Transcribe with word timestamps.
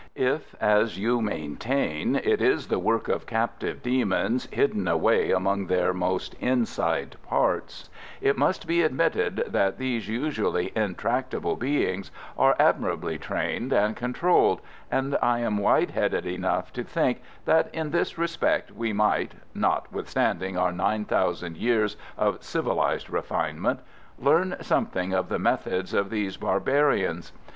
If, 0.15 0.55
as 0.59 0.97
you 0.97 1.21
maintain, 1.21 2.15
it 2.15 2.41
is 2.41 2.69
the 2.69 2.79
work 2.79 3.07
of 3.07 3.27
captive 3.27 3.83
demons 3.83 4.47
hidden 4.49 4.87
away 4.87 5.29
among 5.29 5.67
their 5.67 5.93
most 5.93 6.33
inside 6.39 7.17
parts, 7.21 7.87
it 8.19 8.35
must 8.35 8.65
be 8.65 8.81
admitted 8.81 9.43
that 9.47 9.77
these 9.77 10.09
usually 10.09 10.71
intractable 10.75 11.55
beings 11.55 12.09
are 12.35 12.55
admirably 12.59 13.19
trained 13.19 13.71
and 13.71 13.95
controlled, 13.95 14.59
and 14.89 15.19
I 15.21 15.41
am 15.41 15.59
wide 15.59 15.91
headed 15.91 16.25
enough 16.25 16.73
to 16.73 16.83
think 16.83 17.21
that 17.45 17.69
in 17.71 17.91
this 17.91 18.17
respect 18.17 18.71
we 18.71 18.93
might 18.93 19.33
not 19.53 19.93
withstanding 19.93 20.57
our 20.57 20.71
nine 20.71 21.05
thousand 21.05 21.57
years 21.57 21.95
of 22.17 22.41
civilised 22.41 23.07
refinement 23.11 23.81
learn 24.17 24.55
something 24.61 25.13
of 25.13 25.29
the 25.29 25.37
methods 25.37 25.93
of 25.93 26.09
these 26.09 26.37
barbarians. 26.37 27.33